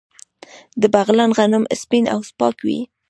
[0.81, 2.79] د بغلان غنم سپین او پاک وي.